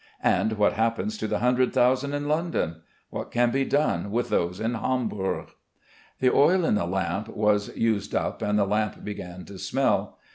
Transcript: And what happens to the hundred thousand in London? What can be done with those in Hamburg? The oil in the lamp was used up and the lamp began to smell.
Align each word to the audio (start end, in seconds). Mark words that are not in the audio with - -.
And 0.23 0.53
what 0.53 0.73
happens 0.73 1.15
to 1.19 1.27
the 1.27 1.37
hundred 1.37 1.73
thousand 1.73 2.15
in 2.15 2.27
London? 2.27 2.77
What 3.11 3.29
can 3.29 3.51
be 3.51 3.63
done 3.63 4.09
with 4.09 4.29
those 4.29 4.59
in 4.59 4.73
Hamburg? 4.73 5.49
The 6.21 6.33
oil 6.33 6.65
in 6.65 6.73
the 6.73 6.87
lamp 6.87 7.27
was 7.27 7.69
used 7.77 8.15
up 8.15 8.41
and 8.41 8.57
the 8.57 8.65
lamp 8.65 9.03
began 9.03 9.45
to 9.45 9.59
smell. 9.59 10.17